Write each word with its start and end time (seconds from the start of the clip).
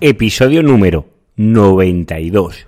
episodio 0.00 0.62
número 0.62 1.06
92. 1.36 2.66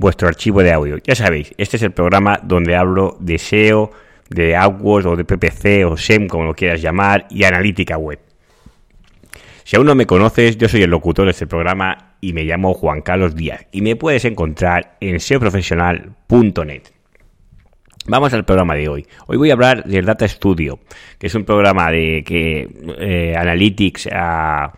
vuestro 0.00 0.28
archivo 0.28 0.62
de 0.62 0.72
audio. 0.72 0.98
Ya 0.98 1.16
sabéis, 1.16 1.52
este 1.58 1.76
es 1.76 1.82
el 1.82 1.90
programa 1.90 2.38
donde 2.44 2.76
hablo 2.76 3.16
de 3.18 3.38
SEO, 3.38 3.90
de 4.30 4.56
AdWords 4.56 5.06
o 5.06 5.16
de 5.16 5.24
PPC 5.24 5.84
o 5.86 5.96
SEM, 5.96 6.28
como 6.28 6.44
lo 6.44 6.54
quieras 6.54 6.82
llamar, 6.82 7.26
y 7.30 7.44
analítica 7.44 7.96
web. 7.96 8.20
Si 9.64 9.76
aún 9.76 9.86
no 9.86 9.94
me 9.94 10.06
conoces, 10.06 10.56
yo 10.56 10.68
soy 10.68 10.82
el 10.82 10.90
locutor 10.90 11.26
de 11.26 11.32
este 11.32 11.46
programa 11.46 12.16
y 12.20 12.32
me 12.32 12.44
llamo 12.44 12.72
Juan 12.72 13.02
Carlos 13.02 13.34
Díaz 13.34 13.66
y 13.70 13.82
me 13.82 13.96
puedes 13.96 14.24
encontrar 14.24 14.96
en 15.00 15.20
seoprofesional.net. 15.20 16.97
Vamos 18.10 18.32
al 18.32 18.46
programa 18.46 18.74
de 18.74 18.88
hoy. 18.88 19.06
Hoy 19.26 19.36
voy 19.36 19.50
a 19.50 19.52
hablar 19.52 19.84
del 19.84 20.06
Data 20.06 20.26
Studio, 20.26 20.78
que 21.18 21.26
es 21.26 21.34
un 21.34 21.44
programa 21.44 21.90
de 21.90 22.24
que 22.24 22.66
eh, 23.00 23.34
Analytics, 23.36 24.08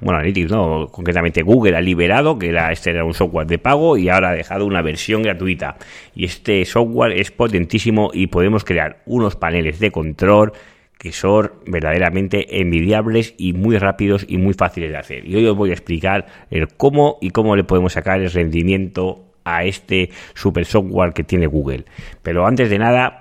bueno, 0.00 0.18
Analytics 0.18 0.50
no, 0.50 0.88
concretamente 0.90 1.42
Google 1.42 1.76
ha 1.76 1.80
liberado, 1.80 2.36
que 2.40 2.48
era, 2.48 2.72
este 2.72 2.90
era 2.90 3.04
un 3.04 3.14
software 3.14 3.46
de 3.46 3.58
pago 3.58 3.96
y 3.96 4.08
ahora 4.08 4.30
ha 4.30 4.34
dejado 4.34 4.66
una 4.66 4.82
versión 4.82 5.22
gratuita. 5.22 5.76
Y 6.12 6.24
este 6.24 6.64
software 6.64 7.12
es 7.12 7.30
potentísimo 7.30 8.10
y 8.12 8.26
podemos 8.26 8.64
crear 8.64 9.00
unos 9.06 9.36
paneles 9.36 9.78
de 9.78 9.92
control 9.92 10.52
que 10.98 11.12
son 11.12 11.52
verdaderamente 11.66 12.60
envidiables 12.60 13.34
y 13.38 13.52
muy 13.52 13.78
rápidos 13.78 14.26
y 14.28 14.38
muy 14.38 14.54
fáciles 14.54 14.90
de 14.90 14.96
hacer. 14.96 15.24
Y 15.24 15.36
hoy 15.36 15.46
os 15.46 15.56
voy 15.56 15.70
a 15.70 15.74
explicar 15.74 16.26
el 16.50 16.66
cómo 16.66 17.16
y 17.20 17.30
cómo 17.30 17.54
le 17.54 17.62
podemos 17.62 17.92
sacar 17.92 18.20
el 18.20 18.32
rendimiento 18.32 19.30
a 19.44 19.64
este 19.64 20.10
super 20.34 20.64
software 20.64 21.12
que 21.12 21.24
tiene 21.24 21.46
Google. 21.46 21.84
Pero 22.22 22.46
antes 22.46 22.70
de 22.70 22.78
nada, 22.78 23.19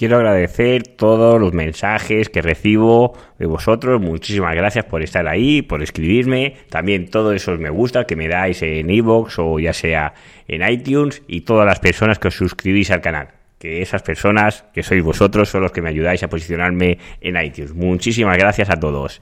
quiero 0.00 0.16
agradecer 0.16 0.84
todos 0.84 1.38
los 1.38 1.52
mensajes 1.52 2.30
que 2.30 2.40
recibo 2.40 3.18
de 3.38 3.44
vosotros. 3.44 4.00
Muchísimas 4.00 4.54
gracias 4.54 4.86
por 4.86 5.02
estar 5.02 5.28
ahí, 5.28 5.60
por 5.60 5.82
escribirme. 5.82 6.56
También 6.70 7.10
todos 7.10 7.34
esos 7.34 7.58
me 7.58 7.68
gusta 7.68 8.06
que 8.06 8.16
me 8.16 8.26
dais 8.26 8.62
en 8.62 8.88
iVoox 8.88 9.38
o 9.40 9.58
ya 9.58 9.74
sea 9.74 10.14
en 10.48 10.66
iTunes 10.66 11.20
y 11.28 11.42
todas 11.42 11.66
las 11.66 11.80
personas 11.80 12.18
que 12.18 12.28
os 12.28 12.34
suscribís 12.34 12.90
al 12.90 13.02
canal. 13.02 13.28
Que 13.58 13.82
esas 13.82 14.00
personas 14.02 14.64
que 14.72 14.82
sois 14.82 15.02
vosotros 15.04 15.50
son 15.50 15.60
los 15.60 15.70
que 15.70 15.82
me 15.82 15.90
ayudáis 15.90 16.22
a 16.22 16.30
posicionarme 16.30 16.96
en 17.20 17.36
iTunes. 17.36 17.74
Muchísimas 17.74 18.38
gracias 18.38 18.70
a 18.70 18.80
todos. 18.80 19.20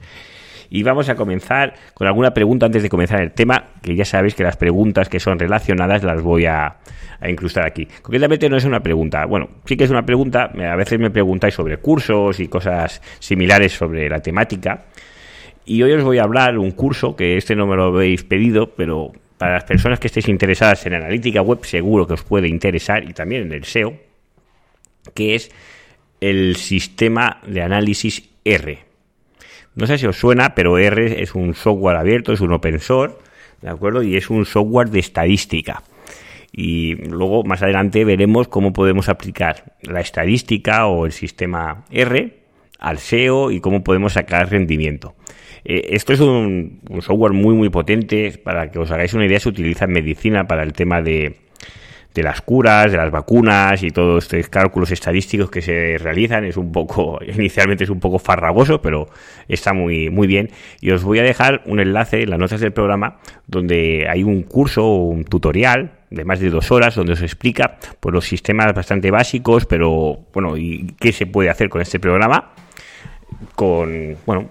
Y 0.70 0.83
vamos 0.83 1.08
a 1.08 1.14
comenzar 1.14 1.74
con 1.94 2.06
alguna 2.06 2.33
pregunta 2.33 2.66
antes 2.66 2.83
de 2.83 2.88
comenzar 2.88 3.22
el 3.22 3.33
tema, 3.33 3.70
que 3.83 3.97
ya 3.97 4.05
sabéis 4.05 4.34
que 4.34 4.42
las 4.42 4.56
preguntas 4.56 5.08
que 5.08 5.19
son 5.19 5.38
relacionadas 5.38 6.02
las 6.02 6.22
voy 6.22 6.47
a, 6.47 6.77
incrustar 7.27 7.66
aquí. 7.66 7.88
Concretamente 8.02 8.48
no 8.48 8.56
es 8.56 8.64
una 8.64 8.80
pregunta, 8.80 9.25
bueno, 9.27 9.48
sí 9.64 9.77
que 9.77 9.84
es 9.84 9.91
una 9.91 10.05
pregunta, 10.05 10.52
a 10.70 10.77
veces 10.77 10.98
me 10.98 11.10
preguntáis 11.10 11.55
sobre 11.55 11.78
cursos 11.78 12.38
y 12.38 12.48
cosas 12.48 13.02
similares 13.19 13.72
sobre 13.72 14.08
la 14.08 14.20
temática. 14.20 14.84
Y 15.64 15.83
hoy 15.83 15.92
os 15.92 16.05
voy 16.05 16.19
a 16.19 16.22
hablar 16.22 16.58
un 16.58 16.70
curso 16.70 17.16
que 17.16 17.36
este 17.36 17.56
no 17.56 17.66
me 17.66 17.77
lo 17.77 17.84
habéis 17.86 18.25
pedido, 18.25 18.70
pero 18.75 19.12
para 19.36 19.55
las 19.55 19.64
personas 19.64 20.00
que 20.00 20.08
estéis 20.08 20.28
interesadas 20.28 20.84
en 20.86 20.94
analítica 20.94 21.42
web 21.42 21.64
seguro 21.64 22.06
que 22.06 22.14
os 22.14 22.22
puede 22.22 22.48
interesar 22.48 23.08
y 23.08 23.12
también 23.12 23.42
en 23.42 23.53
el 23.53 23.64
SEO, 23.64 23.94
que 25.14 25.34
es 25.34 25.50
el 26.20 26.56
sistema 26.56 27.41
de 27.47 27.62
análisis 27.62 28.28
R. 28.44 28.88
No 29.78 29.86
sé 29.86 29.96
si 29.96 30.06
os 30.06 30.18
suena, 30.18 30.56
pero 30.56 30.76
R 30.76 31.22
es 31.22 31.36
un 31.36 31.54
software 31.54 31.96
abierto, 31.96 32.32
es 32.32 32.40
un 32.40 32.52
open 32.52 32.80
source, 32.80 33.16
¿de 33.62 33.68
acuerdo? 33.68 34.02
Y 34.02 34.16
es 34.16 34.28
un 34.28 34.44
software 34.44 34.90
de 34.90 34.98
estadística. 34.98 35.84
Y 36.50 36.96
luego 36.96 37.44
más 37.44 37.62
adelante 37.62 38.04
veremos 38.04 38.48
cómo 38.48 38.72
podemos 38.72 39.08
aplicar 39.08 39.76
la 39.82 40.00
estadística 40.00 40.86
o 40.86 41.06
el 41.06 41.12
sistema 41.12 41.84
R 41.92 42.38
al 42.80 42.98
SEO 42.98 43.53
y 43.53 43.60
cómo 43.60 43.84
podemos 43.84 44.14
sacar 44.14 44.50
rendimiento. 44.50 45.14
Eh, 45.64 45.91
esto 45.91 46.12
es 46.12 46.19
un, 46.19 46.80
un, 46.91 47.00
software 47.00 47.32
muy 47.32 47.54
muy 47.54 47.69
potente, 47.69 48.36
para 48.42 48.72
que 48.72 48.80
os 48.80 48.91
hagáis 48.91 49.14
una 49.14 49.26
idea, 49.26 49.38
se 49.38 49.48
utiliza 49.48 49.84
en 49.84 49.92
medicina 49.92 50.48
para 50.48 50.64
el 50.64 50.72
tema 50.72 51.03
de, 51.03 51.36
de 52.18 52.24
las 52.24 52.40
curas, 52.42 52.90
de 52.90 52.98
las 52.98 53.12
vacunas 53.12 53.82
y 53.84 53.90
todos 53.90 54.24
estos 54.24 54.48
cálculos 54.48 54.90
estadísticos 54.90 55.50
que 55.50 55.62
se 55.62 55.98
realizan. 55.98 56.44
Es 56.44 56.56
un 56.56 56.72
poco, 56.72 57.20
inicialmente 57.26 57.84
es 57.84 57.90
un 57.90 58.00
poco 58.00 58.18
farragoso, 58.18 58.82
pero 58.82 59.08
está 59.46 59.72
muy, 59.72 60.10
muy 60.10 60.26
bien. 60.26 60.50
Y 60.80 60.90
os 60.90 61.04
voy 61.04 61.20
a 61.20 61.22
dejar 61.22 61.62
un 61.66 61.78
enlace 61.78 62.22
en 62.22 62.30
las 62.30 62.38
notas 62.38 62.60
del 62.60 62.72
programa 62.72 63.18
donde 63.46 64.06
hay 64.10 64.24
un 64.24 64.42
curso 64.42 64.84
un 64.84 65.24
tutorial 65.24 65.92
de 66.10 66.24
más 66.24 66.40
de 66.40 66.50
dos 66.50 66.72
horas 66.72 66.94
donde 66.94 67.12
os 67.12 67.22
explica 67.22 67.78
pues, 68.00 68.12
los 68.12 68.24
sistemas 68.24 68.72
bastante 68.74 69.10
básicos, 69.10 69.64
pero 69.66 70.26
bueno, 70.32 70.56
y 70.56 70.94
qué 70.98 71.12
se 71.12 71.26
puede 71.26 71.50
hacer 71.50 71.68
con 71.68 71.82
este 71.82 72.00
programa 72.00 72.52
con, 73.54 74.16
bueno, 74.26 74.48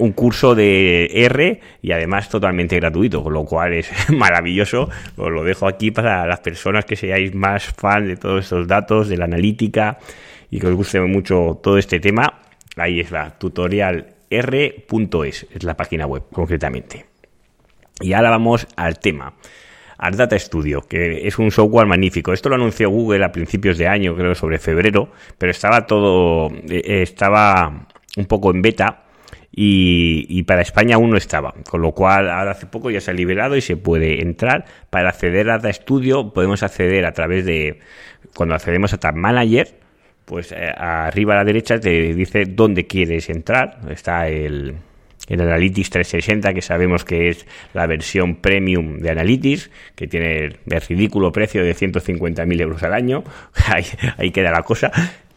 un 0.00 0.12
curso 0.12 0.54
de 0.54 1.10
R 1.12 1.60
y 1.82 1.92
además 1.92 2.28
totalmente 2.28 2.76
gratuito, 2.76 3.22
con 3.22 3.34
lo 3.34 3.44
cual 3.44 3.74
es 3.74 3.90
maravilloso. 4.10 4.88
Os 5.16 5.30
lo 5.30 5.44
dejo 5.44 5.68
aquí 5.68 5.90
para 5.90 6.26
las 6.26 6.40
personas 6.40 6.84
que 6.84 6.96
seáis 6.96 7.34
más 7.34 7.64
fan 7.64 8.08
de 8.08 8.16
todos 8.16 8.44
estos 8.44 8.66
datos, 8.66 9.08
de 9.08 9.18
la 9.18 9.26
analítica 9.26 9.98
y 10.50 10.58
que 10.58 10.66
os 10.66 10.74
guste 10.74 11.00
mucho 11.02 11.60
todo 11.62 11.78
este 11.78 12.00
tema. 12.00 12.40
Ahí 12.76 13.00
es 13.00 13.10
la 13.10 13.38
tutorial 13.38 14.14
r.es, 14.30 15.46
es 15.52 15.62
la 15.64 15.76
página 15.76 16.06
web 16.06 16.24
concretamente. 16.32 17.06
Y 18.00 18.14
ahora 18.14 18.30
vamos 18.30 18.66
al 18.76 18.98
tema. 18.98 19.34
Al 19.98 20.16
Data 20.16 20.38
Studio, 20.38 20.80
que 20.88 21.28
es 21.28 21.38
un 21.38 21.50
software 21.50 21.86
magnífico. 21.86 22.32
Esto 22.32 22.48
lo 22.48 22.54
anunció 22.54 22.88
Google 22.88 23.22
a 23.22 23.32
principios 23.32 23.76
de 23.76 23.86
año, 23.86 24.16
creo 24.16 24.34
sobre 24.34 24.58
febrero, 24.58 25.10
pero 25.36 25.50
estaba 25.50 25.84
todo, 25.86 26.50
eh, 26.70 27.02
estaba 27.02 27.86
un 28.16 28.24
poco 28.24 28.50
en 28.50 28.62
beta 28.62 29.09
y, 29.52 30.42
para 30.44 30.62
España 30.62 30.96
aún 30.96 31.10
no 31.10 31.16
estaba, 31.16 31.54
con 31.68 31.82
lo 31.82 31.92
cual 31.92 32.30
ahora 32.30 32.52
hace 32.52 32.66
poco 32.66 32.90
ya 32.90 33.00
se 33.00 33.10
ha 33.10 33.14
liberado 33.14 33.56
y 33.56 33.60
se 33.60 33.76
puede 33.76 34.22
entrar. 34.22 34.64
Para 34.90 35.08
acceder 35.08 35.50
a 35.50 35.58
Data 35.58 35.72
Studio 35.72 36.32
podemos 36.32 36.62
acceder 36.62 37.04
a 37.04 37.12
través 37.12 37.44
de, 37.44 37.80
cuando 38.34 38.54
accedemos 38.54 38.92
a 38.92 38.98
Tab 38.98 39.16
Manager, 39.16 39.68
pues 40.24 40.52
eh, 40.52 40.72
arriba 40.76 41.34
a 41.34 41.38
la 41.38 41.44
derecha 41.44 41.80
te 41.80 42.14
dice 42.14 42.44
dónde 42.46 42.86
quieres 42.86 43.28
entrar, 43.28 43.80
está 43.90 44.28
el, 44.28 44.76
el 45.28 45.40
Analytics 45.40 45.90
360, 45.90 46.54
que 46.54 46.62
sabemos 46.62 47.04
que 47.04 47.28
es 47.30 47.46
la 47.74 47.86
versión 47.86 48.36
premium 48.36 48.98
de 48.98 49.10
Analytics, 49.10 49.70
que 49.94 50.06
tiene 50.06 50.44
el 50.44 50.80
ridículo 50.88 51.32
precio 51.32 51.64
de 51.64 51.74
150.000 51.74 52.60
euros 52.60 52.82
al 52.82 52.94
año. 52.94 53.24
ahí, 53.66 53.84
ahí, 54.16 54.30
queda 54.30 54.52
la 54.52 54.62
cosa. 54.62 54.92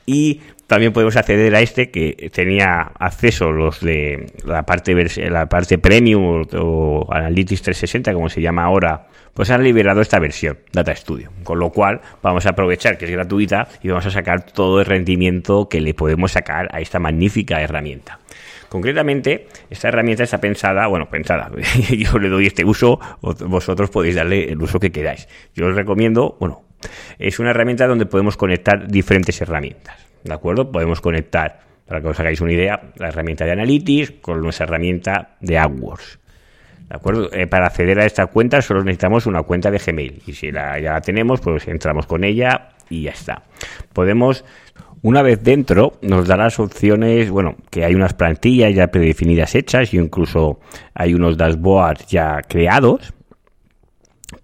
Y 0.05 0.41
también 0.67 0.93
podemos 0.93 1.15
acceder 1.15 1.53
a 1.55 1.61
este 1.61 1.91
que 1.91 2.31
tenía 2.33 2.91
acceso 2.97 3.51
los 3.51 3.81
de 3.81 4.31
la 4.45 4.63
parte 4.63 4.95
la 5.29 5.47
parte 5.47 5.77
premium 5.77 6.45
o, 6.53 7.07
Analytics 7.11 7.61
360 7.61 8.13
como 8.13 8.29
se 8.29 8.41
llama 8.41 8.63
ahora 8.63 9.07
pues 9.33 9.49
han 9.51 9.63
liberado 9.63 10.01
esta 10.01 10.19
versión 10.19 10.57
Data 10.71 10.95
Studio 10.95 11.31
con 11.43 11.59
lo 11.59 11.69
cual 11.69 12.01
vamos 12.23 12.45
a 12.45 12.51
aprovechar 12.51 12.97
que 12.97 13.05
es 13.05 13.11
gratuita 13.11 13.67
y 13.83 13.89
vamos 13.89 14.05
a 14.05 14.11
sacar 14.11 14.45
todo 14.45 14.79
el 14.79 14.85
rendimiento 14.85 15.67
que 15.69 15.81
le 15.81 15.93
podemos 15.93 16.31
sacar 16.31 16.69
a 16.73 16.79
esta 16.79 16.97
magnífica 16.97 17.61
herramienta 17.61 18.19
Concretamente, 18.73 19.49
esta 19.69 19.89
herramienta 19.89 20.23
está 20.23 20.41
pensada, 20.41 20.87
bueno, 20.87 21.07
pensada, 21.07 21.51
yo 21.91 22.17
le 22.17 22.27
doy 22.27 22.47
este 22.47 22.65
uso, 22.65 22.99
vosotros 23.21 23.91
podéis 23.91 24.15
darle 24.15 24.51
el 24.51 24.59
uso 24.59 24.79
que 24.79 24.91
queráis. 24.91 25.27
Yo 25.53 25.67
os 25.67 25.75
recomiendo, 25.75 26.37
bueno, 26.39 26.62
es 27.19 27.39
una 27.39 27.51
herramienta 27.51 27.87
donde 27.87 28.05
podemos 28.05 28.37
conectar 28.37 28.87
diferentes 28.87 29.41
herramientas. 29.41 29.97
¿De 30.23 30.33
acuerdo? 30.33 30.71
Podemos 30.71 31.01
conectar, 31.01 31.59
para 31.87 32.01
que 32.01 32.07
os 32.07 32.19
hagáis 32.19 32.41
una 32.41 32.53
idea, 32.53 32.79
la 32.97 33.09
herramienta 33.09 33.45
de 33.45 33.51
Analytics 33.51 34.11
con 34.21 34.41
nuestra 34.41 34.65
herramienta 34.65 35.35
de 35.41 35.57
AdWords. 35.57 36.19
¿De 36.89 36.95
acuerdo? 36.95 37.31
Eh, 37.33 37.47
para 37.47 37.67
acceder 37.67 37.99
a 37.99 38.05
esta 38.05 38.27
cuenta 38.27 38.61
solo 38.61 38.83
necesitamos 38.83 39.25
una 39.25 39.43
cuenta 39.43 39.71
de 39.71 39.79
Gmail. 39.79 40.21
Y 40.27 40.33
si 40.33 40.51
la, 40.51 40.79
ya 40.79 40.93
la 40.93 41.01
tenemos, 41.01 41.41
pues 41.41 41.67
entramos 41.67 42.05
con 42.05 42.23
ella 42.23 42.69
y 42.89 43.03
ya 43.03 43.11
está. 43.11 43.43
Podemos, 43.93 44.45
una 45.01 45.21
vez 45.21 45.43
dentro, 45.43 45.93
nos 46.01 46.27
dará 46.27 46.45
las 46.45 46.59
opciones, 46.59 47.29
bueno, 47.29 47.55
que 47.69 47.83
hay 47.83 47.95
unas 47.95 48.13
plantillas 48.13 48.73
ya 48.75 48.87
predefinidas 48.87 49.55
hechas 49.55 49.93
y 49.93 49.97
incluso 49.97 50.59
hay 50.93 51.13
unos 51.13 51.37
dashboards 51.37 52.07
ya 52.07 52.41
creados 52.47 53.13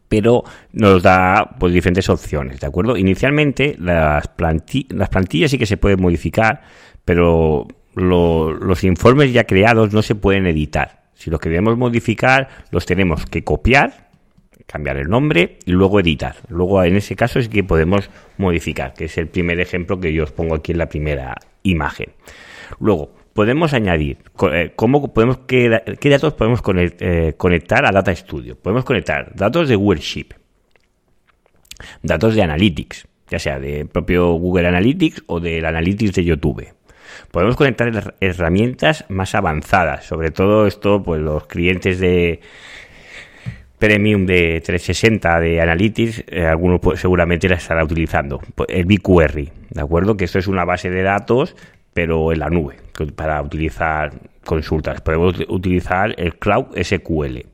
pero 0.10 0.44
nos 0.74 1.04
da 1.04 1.56
pues 1.60 1.72
diferentes 1.72 2.10
opciones, 2.10 2.60
¿de 2.60 2.68
acuerdo? 2.68 2.98
Inicialmente 2.98 3.76
las, 3.80 4.30
las 4.90 5.10
plantillas 5.10 5.52
sí 5.52 5.58
que 5.58 5.68
se 5.68 5.78
pueden 5.78 6.02
modificar, 6.02 6.64
pero 7.06 7.68
los 7.96 8.84
informes 8.84 9.32
ya 9.32 9.46
creados 9.46 9.94
no 9.94 10.02
se 10.02 10.16
pueden 10.16 10.48
editar. 10.48 11.04
Si 11.14 11.30
los 11.30 11.40
queremos 11.40 11.78
modificar, 11.78 12.50
los 12.72 12.86
tenemos 12.86 13.26
que 13.26 13.44
copiar, 13.44 14.10
cambiar 14.66 14.98
el 14.98 15.10
nombre 15.10 15.58
y 15.66 15.72
luego 15.72 16.00
editar. 16.00 16.36
Luego 16.48 16.84
en 16.84 16.96
ese 16.96 17.16
caso 17.16 17.40
es 17.40 17.50
que 17.50 17.64
podemos 17.64 18.10
modificar, 18.38 18.94
que 18.94 19.06
es 19.06 19.18
el 19.18 19.28
primer 19.28 19.60
ejemplo 19.60 20.00
que 20.00 20.14
yo 20.14 20.24
os 20.24 20.32
pongo 20.32 20.56
aquí 20.56 20.72
en 20.72 20.78
la 20.78 20.90
primera 20.90 21.36
imagen. 21.64 22.12
Luego, 22.80 23.12
podemos 23.40 23.72
añadir, 23.72 24.18
eh, 24.52 24.74
cómo 24.76 25.14
podemos, 25.14 25.38
qué, 25.48 25.70
datos 25.70 26.34
podemos 26.34 26.62
eh, 27.00 27.36
conectar 27.38 27.86
a 27.86 27.92
Data 27.94 28.14
Studio. 28.14 28.58
Podemos 28.58 28.84
conectar 28.84 29.34
datos 29.34 29.70
de 29.70 29.78
Google 29.78 30.02
Sheep, 30.02 30.34
datos 32.04 32.36
de 32.36 32.44
Analytics, 32.44 33.08
ya 33.30 33.40
sea 33.40 33.58
de 33.58 33.86
propio 33.86 34.34
Google 34.34 34.68
Analytics 34.68 35.24
o 35.28 35.40
del 35.40 35.64
Analytics 35.64 36.16
de 36.16 36.26
YouTube. 36.26 36.68
Podemos 37.32 37.56
conectar 37.56 38.14
herramientas 38.20 39.06
más 39.08 39.34
avanzadas, 39.34 40.04
sobre 40.04 40.32
todo 40.32 40.68
esto, 40.68 41.02
pues 41.02 41.22
los 41.22 41.48
clientes 41.48 41.98
de 42.02 42.42
Premium 43.78 44.26
de 44.26 44.60
360 44.60 45.40
de 45.40 45.62
Analytics, 45.62 46.26
eh, 46.28 46.46
algunos 46.46 46.82
pues, 46.82 47.00
seguramente 47.00 47.48
la 47.48 47.56
estará 47.56 47.86
utilizando. 47.86 48.42
Pues, 48.54 48.68
el 48.70 48.84
BQR, 48.84 49.34
¿de 49.70 49.82
acuerdo? 49.82 50.18
Que 50.18 50.26
esto 50.26 50.40
es 50.40 50.48
una 50.48 50.66
base 50.66 50.90
de 50.90 51.04
datos, 51.04 51.56
pero 52.00 52.32
en 52.32 52.40
la 52.40 52.50
nube, 52.50 52.78
para 53.14 53.42
utilizar 53.42 54.14
consultas. 54.46 55.02
Podemos 55.02 55.36
utilizar 55.50 56.16
el 56.18 56.34
Cloud 56.36 56.68
SQL. 56.82 57.46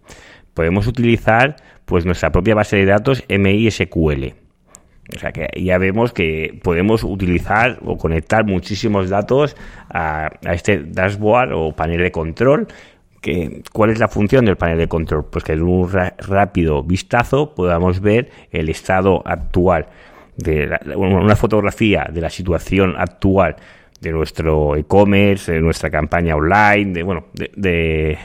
Podemos 0.54 0.86
utilizar 0.86 1.56
pues 1.86 2.06
nuestra 2.06 2.32
propia 2.32 2.54
base 2.54 2.76
de 2.76 2.86
datos 2.86 3.24
MISQL. 3.28 4.36
O 5.16 5.20
sea 5.20 5.32
que 5.32 5.48
ya 5.60 5.80
vemos 5.80 6.14
que 6.14 6.60
podemos 6.62 7.04
utilizar 7.04 7.80
o 7.84 7.98
conectar 7.98 8.46
muchísimos 8.46 9.10
datos 9.10 9.58
a, 9.90 10.30
este 10.44 10.84
dashboard 10.84 11.52
o 11.52 11.76
panel 11.76 12.04
de 12.04 12.12
control. 12.12 12.68
¿Cuál 13.74 13.90
es 13.90 13.98
la 13.98 14.10
función 14.10 14.46
del 14.46 14.58
panel 14.58 14.78
de 14.78 14.88
control? 14.88 15.26
Pues 15.32 15.44
que 15.44 15.54
en 15.54 15.64
un 15.64 15.90
rápido 15.92 16.84
vistazo 16.84 17.56
podamos 17.56 18.00
ver 18.00 18.30
el 18.52 18.70
estado 18.70 19.24
actual, 19.26 19.88
de 20.38 20.70
una 20.96 21.36
fotografía 21.36 22.08
de 22.14 22.22
la 22.22 22.30
situación 22.30 22.94
actual 22.96 23.56
de 24.06 24.12
nuestro 24.12 24.76
e-commerce, 24.76 25.52
de 25.52 25.62
nuestra 25.62 25.90
campaña 25.90 26.36
online, 26.36 26.94
de, 26.94 27.04
bueno, 27.04 27.26
de 27.34 28.18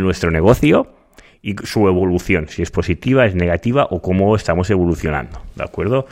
nuestro 0.00 0.30
negocio 0.30 1.02
y 1.42 1.56
su 1.64 1.88
evolución, 1.88 2.48
si 2.48 2.62
es 2.62 2.70
positiva, 2.70 3.26
es 3.26 3.34
negativa 3.34 3.88
o 3.90 4.00
cómo 4.00 4.36
estamos 4.36 4.70
evolucionando, 4.70 5.42
¿de 5.56 5.64
acuerdo? 5.64 6.06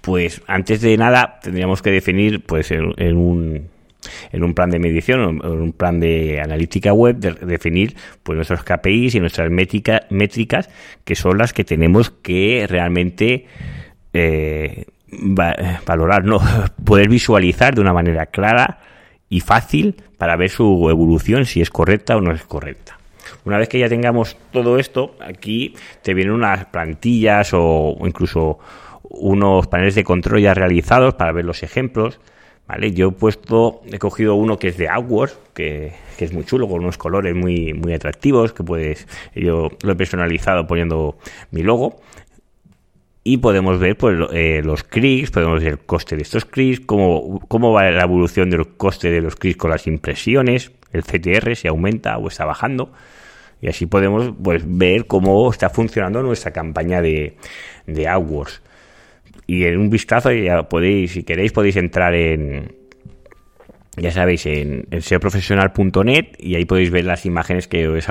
Pues 0.00 0.42
antes 0.46 0.80
de 0.80 0.96
nada 0.96 1.40
tendríamos 1.42 1.82
que 1.82 1.90
definir 1.90 2.44
pues 2.44 2.70
en, 2.70 3.16
un 3.16 3.68
en 4.32 4.44
un 4.44 4.54
plan 4.54 4.70
de 4.70 4.78
medición, 4.78 5.40
en 5.42 5.50
un 5.50 5.72
plan 5.72 6.00
de 6.00 6.40
analítica 6.40 6.92
web, 6.92 7.16
definir 7.18 7.94
pues 8.22 8.36
nuestros 8.36 8.62
KPIs 8.64 9.16
y 9.16 9.20
nuestras 9.20 9.50
métricas 9.50 10.70
que 11.04 11.14
son 11.14 11.38
las 11.38 11.52
que 11.52 11.64
tenemos 11.64 12.10
que 12.10 12.66
realmente 12.68 13.46
eh, 14.12 14.86
valorar, 15.86 16.24
no, 16.24 16.40
poder 16.84 17.08
visualizar 17.08 17.74
de 17.74 17.80
una 17.80 17.92
manera 17.92 18.26
clara 18.26 18.80
y 19.28 19.40
fácil 19.40 19.96
para 20.18 20.36
ver 20.36 20.50
su 20.50 20.88
evolución, 20.90 21.46
si 21.46 21.60
es 21.60 21.70
correcta 21.70 22.16
o 22.16 22.20
no 22.20 22.32
es 22.32 22.42
correcta. 22.44 22.98
Una 23.44 23.58
vez 23.58 23.68
que 23.68 23.78
ya 23.78 23.88
tengamos 23.88 24.36
todo 24.52 24.78
esto, 24.78 25.16
aquí 25.20 25.74
te 26.02 26.14
vienen 26.14 26.34
unas 26.34 26.66
plantillas 26.66 27.50
o, 27.52 27.96
incluso 28.04 28.58
unos 29.02 29.66
paneles 29.66 29.94
de 29.94 30.04
control 30.04 30.40
ya 30.40 30.54
realizados 30.54 31.14
para 31.14 31.32
ver 31.32 31.44
los 31.44 31.62
ejemplos. 31.62 32.20
¿Vale? 32.68 32.92
Yo 32.92 33.08
he 33.08 33.12
puesto, 33.12 33.82
he 33.90 33.98
cogido 33.98 34.36
uno 34.36 34.58
que 34.58 34.68
es 34.68 34.78
de 34.78 34.88
AdWords, 34.88 35.36
que, 35.52 35.92
es 36.18 36.32
muy 36.32 36.44
chulo, 36.44 36.68
con 36.68 36.80
unos 36.80 36.96
colores 36.96 37.34
muy, 37.34 37.74
muy 37.74 37.92
atractivos, 37.92 38.52
que 38.52 38.62
puedes, 38.62 39.08
yo 39.34 39.68
lo 39.82 39.92
he 39.92 39.96
personalizado 39.96 40.66
poniendo 40.68 41.18
mi 41.50 41.62
logo. 41.62 42.00
Y 43.24 43.36
podemos 43.38 43.78
ver 43.78 43.96
pues, 43.96 44.18
eh, 44.32 44.62
los 44.64 44.82
clics, 44.82 45.30
podemos 45.30 45.60
ver 45.60 45.72
el 45.72 45.78
coste 45.78 46.16
de 46.16 46.22
estos 46.22 46.44
clics, 46.44 46.80
cómo, 46.80 47.40
cómo 47.46 47.72
va 47.72 47.90
la 47.90 48.02
evolución 48.02 48.50
del 48.50 48.66
coste 48.76 49.10
de 49.10 49.20
los 49.20 49.36
clics 49.36 49.56
con 49.56 49.70
las 49.70 49.86
impresiones, 49.86 50.72
el 50.92 51.04
CTR 51.04 51.54
si 51.54 51.68
aumenta 51.68 52.18
o 52.18 52.28
está 52.28 52.44
bajando. 52.44 52.92
Y 53.60 53.68
así 53.68 53.86
podemos 53.86 54.32
pues, 54.42 54.64
ver 54.66 55.06
cómo 55.06 55.48
está 55.50 55.70
funcionando 55.70 56.20
nuestra 56.22 56.50
campaña 56.50 57.00
de, 57.00 57.36
de 57.86 58.08
AdWords. 58.08 58.60
Y 59.46 59.64
en 59.64 59.78
un 59.78 59.88
vistazo 59.88 60.32
ya 60.32 60.68
podéis, 60.68 61.12
si 61.12 61.22
queréis, 61.22 61.52
podéis 61.52 61.76
entrar 61.76 62.14
en, 62.14 62.74
ya 63.96 64.10
sabéis, 64.10 64.46
en, 64.46 64.86
seoprofesional.net 65.00 66.36
y 66.38 66.54
ahí 66.54 66.64
podéis 66.64 66.90
ver 66.90 67.04
las 67.04 67.26
imágenes 67.26 67.68
que 67.68 67.88
os 67.88 68.06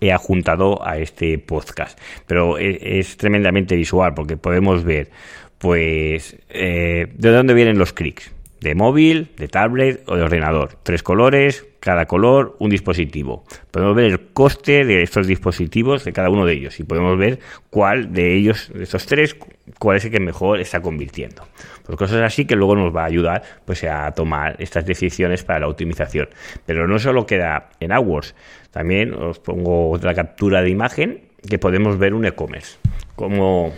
he 0.00 0.12
adjuntado 0.12 0.84
a 0.86 0.98
este 0.98 1.38
podcast. 1.38 1.98
Pero 2.26 2.58
e, 2.58 2.98
es, 2.98 3.16
tremendamente 3.16 3.76
visual 3.76 4.14
porque 4.14 4.36
podemos 4.36 4.82
ver, 4.84 5.10
pues, 5.58 6.36
eh, 6.50 7.06
de 7.14 7.30
dónde 7.30 7.54
vienen 7.54 7.78
los 7.78 7.92
clics. 7.92 8.31
De 8.62 8.76
móvil, 8.76 9.32
de 9.36 9.48
tablet 9.48 10.04
o 10.06 10.14
de 10.14 10.22
ordenador. 10.22 10.78
Tres 10.84 11.02
colores, 11.02 11.66
cada 11.80 12.06
color 12.06 12.54
un 12.60 12.70
dispositivo. 12.70 13.44
Podemos 13.72 13.96
ver 13.96 14.04
el 14.04 14.20
coste 14.32 14.84
de 14.84 15.02
estos 15.02 15.26
dispositivos 15.26 16.04
de 16.04 16.12
cada 16.12 16.30
uno 16.30 16.46
de 16.46 16.52
ellos 16.52 16.78
y 16.78 16.84
podemos 16.84 17.18
ver 17.18 17.40
cuál 17.70 18.12
de 18.12 18.36
ellos, 18.36 18.70
de 18.72 18.84
estos 18.84 19.04
tres, 19.06 19.36
cuál 19.80 19.96
es 19.96 20.04
el 20.04 20.12
que 20.12 20.20
mejor 20.20 20.60
está 20.60 20.80
convirtiendo. 20.80 21.44
Pues 21.84 21.98
cosas 21.98 22.22
así 22.22 22.44
que 22.44 22.54
luego 22.54 22.76
nos 22.76 22.94
va 22.94 23.02
a 23.02 23.06
ayudar 23.06 23.42
pues 23.64 23.82
a 23.82 24.12
tomar 24.12 24.54
estas 24.60 24.86
decisiones 24.86 25.42
para 25.42 25.58
la 25.58 25.68
optimización. 25.68 26.28
Pero 26.64 26.86
no 26.86 27.00
solo 27.00 27.26
queda 27.26 27.70
en 27.80 27.90
AdWords, 27.90 28.36
también 28.70 29.12
os 29.12 29.40
pongo 29.40 29.90
otra 29.90 30.14
captura 30.14 30.62
de 30.62 30.70
imagen 30.70 31.22
que 31.48 31.58
podemos 31.58 31.98
ver 31.98 32.14
un 32.14 32.24
e-commerce. 32.26 32.78
Como 33.16 33.72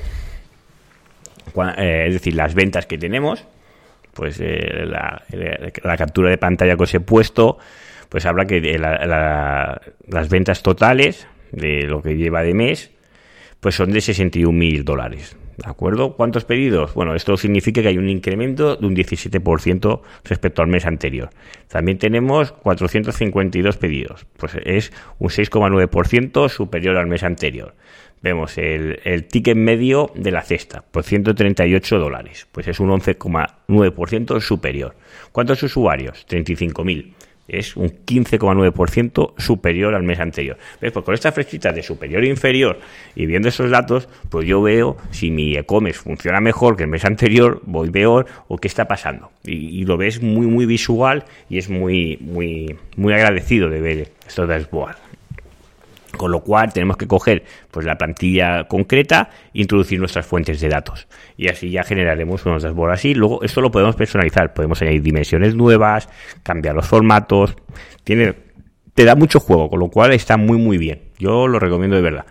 eh, 1.79 2.05
es 2.09 2.13
decir, 2.13 2.35
las 2.35 2.55
ventas 2.55 2.87
que 2.87 2.99
tenemos, 2.99 3.47
pues 4.15 4.41
eh, 4.41 4.87
la, 4.87 5.23
la, 5.83 5.97
captura 5.97 6.31
de 6.31 6.39
pantalla 6.39 6.77
que 6.77 6.83
os 6.83 6.95
he 6.95 7.01
puesto 7.01 7.59
pues 8.09 8.27
habla 8.27 8.45
que 8.45 8.61
las 8.79 10.29
ventas 10.29 10.63
totales 10.63 11.27
de 11.51 11.83
lo 11.83 12.01
que 12.01 12.17
lleva 12.17 12.43
de 12.43 12.55
mes, 12.55 12.93
pues 13.59 13.75
son 13.75 13.91
de 13.91 14.01
61 14.01 14.57
mil 14.57 14.85
dólares. 14.85 15.37
¿De 15.57 15.71
acuerdo? 15.71 16.17
¿Cuántos 16.17 16.45
pedidos? 16.45 16.95
Bueno, 16.95 17.15
esto 17.15 17.37
significa 17.37 17.81
que 17.81 17.89
hay 17.89 17.99
un 17.99 18.09
incremento 18.09 18.77
de 18.77 18.87
un 18.87 18.97
17% 18.97 20.01
respecto 20.25 20.63
al 20.63 20.69
mes 20.69 20.85
anterior. 20.85 21.31
También 21.69 21.99
tenemos 21.99 22.53
452 22.53 23.77
pedidos, 23.77 24.27
pues 24.37 24.57
es 24.65 24.93
un 25.19 25.29
6,9% 25.29 26.49
superior 26.49 26.97
al 26.97 27.07
mes 27.07 27.23
anterior. 27.23 27.75
Vemos 28.21 28.57
el, 28.57 29.27
ticket 29.31 29.57
medio 29.57 30.11
de 30.15 30.31
la 30.31 30.43
cesta, 30.43 30.83
pues 30.91 31.07
138 31.07 31.99
dólares, 31.99 32.49
pues 32.51 32.67
es 32.67 32.81
un 32.81 32.89
11,9% 32.89 34.41
superior. 34.41 34.97
¿Cuántos 35.31 35.63
usuarios? 35.63 36.27
35.000 36.27 37.13
es 37.49 37.77
un 37.77 37.89
15,9% 37.89 39.35
superior 39.39 39.95
al 39.95 40.03
mes 40.03 40.21
anterior. 40.21 40.57
¿Ves? 40.81 40.93
Pues 40.93 41.05
con 41.05 41.15
estas 41.15 41.35
flechitas 41.35 41.75
de 41.75 41.83
superior 41.83 42.25
e 42.25 42.29
inferior 42.29 42.79
y 43.15 43.27
viendo 43.27 43.49
esos 43.49 43.71
datos, 43.71 44.09
pues 44.31 44.47
yo 44.47 44.63
veo 44.63 44.97
si 45.11 45.31
mi 45.31 45.57
e-commerce 45.57 46.01
funciona 46.01 46.41
mejor 46.41 46.77
que 46.77 46.85
el 46.85 46.89
mes 46.89 47.05
anterior, 47.05 47.61
voy 47.65 47.91
peor 47.91 48.27
o 48.49 48.59
qué 48.59 48.69
está 48.69 48.87
pasando. 48.87 49.31
Y, 49.45 49.85
lo 49.85 49.99
ves 49.99 50.23
muy, 50.23 50.47
muy 50.47 50.65
visual 50.65 51.25
y 51.51 51.59
es 51.59 51.69
muy, 51.69 52.17
muy, 52.21 52.77
muy 52.97 53.13
agradecido 53.13 53.69
de 53.69 53.81
ver 53.81 54.09
esto 54.27 54.47
de 54.47 54.55
dashboard. 54.55 54.97
Con 56.17 56.31
lo 56.31 56.41
cual 56.41 56.73
tenemos 56.73 56.97
que 56.97 57.07
coger 57.07 57.45
pues, 57.71 57.85
la 57.87 57.97
plantilla 57.97 58.65
concreta 58.65 59.31
e 59.53 59.61
introducir 59.61 59.99
nuestras 59.99 60.27
fuentes 60.27 60.61
de 60.61 60.69
datos. 60.69 61.07
Y 61.37 61.49
así 61.49 61.71
ya 61.71 61.83
generaremos 61.83 62.45
unos 62.47 62.63
dashboards 62.63 62.95
así. 62.95 63.15
Luego 63.15 63.43
esto 63.43 63.61
lo 63.61 63.71
podemos 63.71 63.97
personalizar. 63.97 64.55
Podemos 64.55 64.81
añadir 64.83 65.03
dimensiones 65.03 65.55
nuevas, 65.55 66.09
cambiar 66.43 66.75
los 66.75 66.87
formatos. 66.87 67.57
Tiene, 68.05 68.35
te 68.95 69.05
da 69.05 69.15
mucho 69.15 69.41
juego, 69.41 69.69
con 69.69 69.81
lo 69.81 69.89
cual 69.89 70.13
está 70.13 70.37
muy 70.37 70.59
muy 70.59 70.79
bien. 70.79 71.03
Yo 71.19 71.49
lo 71.49 71.59
recomiendo 71.59 71.97
de 71.97 72.03
verdad. 72.03 72.27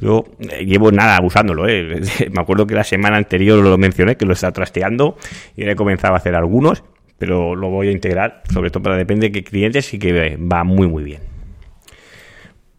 Yo 0.00 0.24
eh, 0.38 0.64
llevo 0.64 0.92
nada 0.92 1.18
usándolo, 1.22 1.68
¿eh? 1.68 2.00
me 2.30 2.40
acuerdo 2.40 2.66
que 2.66 2.74
la 2.74 2.84
semana 2.84 3.16
anterior 3.16 3.62
lo 3.62 3.76
mencioné, 3.76 4.16
que 4.16 4.24
lo 4.24 4.32
estaba 4.32 4.52
trasteando 4.52 5.16
y 5.56 5.68
he 5.68 5.74
comenzado 5.74 6.14
a 6.14 6.18
hacer 6.18 6.34
algunos, 6.34 6.84
pero 7.18 7.56
lo 7.56 7.68
voy 7.68 7.88
a 7.88 7.92
integrar, 7.92 8.42
sobre 8.52 8.70
todo 8.70 8.84
para 8.84 8.96
depende 8.96 9.26
de 9.26 9.32
qué 9.32 9.44
clientes 9.44 9.92
y 9.94 9.98
que 9.98 10.36
va 10.36 10.62
muy 10.64 10.86
muy 10.86 11.02
bien. 11.02 11.37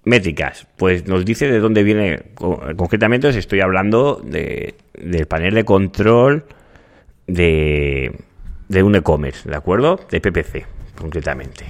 Métricas, 0.10 0.68
pues 0.76 1.08
nos 1.08 1.24
dice 1.24 1.50
de 1.50 1.60
dónde 1.60 1.84
viene, 1.84 2.24
concretamente 2.34 3.28
os 3.28 3.36
estoy 3.36 3.62
hablando 3.62 4.20
de, 4.24 4.74
del 4.94 5.28
panel 5.28 5.54
de 5.54 5.64
control 5.64 6.46
de, 7.28 8.12
de 8.68 8.84
un 8.84 8.96
e-commerce, 8.96 9.48
¿de 9.48 9.56
acuerdo? 9.56 10.00
De 10.10 10.20
PPC, 10.20 10.66
concretamente. 11.00 11.66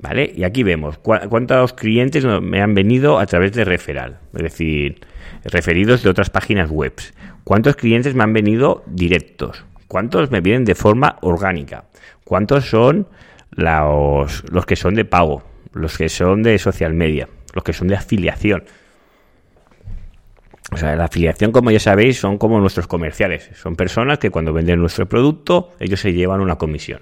¿Vale? 0.00 0.30
Y 0.36 0.44
aquí 0.44 0.62
vemos 0.62 0.98
cuántos 0.98 1.72
clientes 1.72 2.24
me 2.24 2.60
han 2.60 2.74
venido 2.74 3.18
a 3.18 3.26
través 3.26 3.52
de 3.52 3.64
referral, 3.64 4.18
es 4.34 4.42
decir, 4.42 5.00
referidos 5.44 6.02
de 6.02 6.10
otras 6.10 6.30
páginas 6.30 6.70
web. 6.70 6.92
¿Cuántos 7.42 7.74
clientes 7.76 8.14
me 8.14 8.22
han 8.22 8.34
venido 8.34 8.84
directos? 8.86 9.64
¿Cuántos 9.88 10.30
me 10.30 10.40
vienen 10.40 10.66
de 10.66 10.74
forma 10.74 11.16
orgánica? 11.22 11.84
¿Cuántos 12.24 12.66
son 12.66 13.08
los, 13.50 14.44
los 14.52 14.66
que 14.66 14.76
son 14.76 14.94
de 14.94 15.04
pago? 15.04 15.42
Los 15.72 15.96
que 15.96 16.08
son 16.08 16.42
de 16.42 16.58
social 16.58 16.94
media, 16.94 17.28
los 17.54 17.64
que 17.64 17.72
son 17.72 17.88
de 17.88 17.96
afiliación. 17.96 18.64
O 20.70 20.76
sea, 20.76 20.94
la 20.96 21.04
afiliación, 21.04 21.50
como 21.50 21.70
ya 21.70 21.80
sabéis, 21.80 22.18
son 22.18 22.36
como 22.36 22.60
nuestros 22.60 22.86
comerciales. 22.86 23.50
Son 23.54 23.74
personas 23.74 24.18
que 24.18 24.30
cuando 24.30 24.52
venden 24.52 24.80
nuestro 24.80 25.08
producto, 25.08 25.70
ellos 25.80 26.00
se 26.00 26.12
llevan 26.12 26.40
una 26.40 26.56
comisión. 26.56 27.00